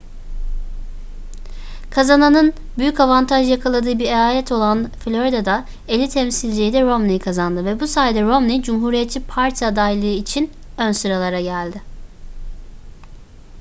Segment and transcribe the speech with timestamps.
[1.91, 7.87] kazananın büyük avantaj yakaladığı bir eyalet olan florida'da elli temsilciyi de romney kazandı ve bu
[7.87, 11.81] sayede romney cumhuriyetçi parti adaylığı için ön sıralara geldi